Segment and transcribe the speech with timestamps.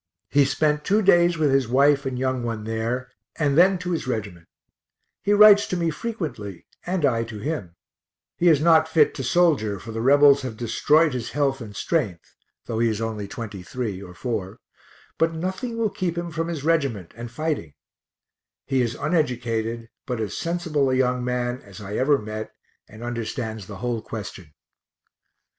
[0.31, 4.07] He spent two days with his wife and young one there, and then to his
[4.07, 4.47] regiment
[5.21, 7.75] he writes to me frequently and I to him;
[8.35, 12.35] he is not fit to soldier, for the Rebels have destroyed his health and strength
[12.65, 14.59] (though he is only 23 or 4),
[15.19, 17.75] but nothing will keep him from his regiment, and fighting
[18.65, 22.51] he is uneducated, but as sensible a young man as I ever met,
[22.87, 24.55] and understands the whole question.